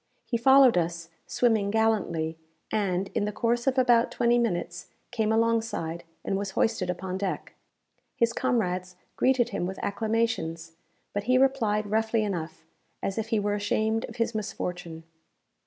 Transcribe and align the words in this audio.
He 0.25 0.35
followed 0.35 0.79
us, 0.79 1.09
swimming 1.27 1.69
gallantly, 1.69 2.35
and, 2.71 3.09
in 3.13 3.25
the 3.25 3.31
course 3.31 3.67
of 3.67 3.77
about 3.77 4.09
twenty 4.09 4.39
minutes, 4.39 4.87
came 5.11 5.31
alongside, 5.31 6.05
and 6.25 6.35
was 6.39 6.49
hoisted 6.57 6.89
upon 6.89 7.19
deck. 7.19 7.53
His 8.15 8.33
comrades 8.33 8.95
greeted 9.15 9.49
him 9.49 9.67
with 9.67 9.77
acclamations; 9.83 10.71
but 11.13 11.25
he 11.25 11.37
replied 11.37 11.85
roughly 11.91 12.23
enough, 12.23 12.65
as 13.03 13.19
if 13.19 13.27
he 13.27 13.37
were 13.39 13.53
ashamed 13.53 14.05
of 14.05 14.15
his 14.15 14.33
misfortune. 14.33 15.03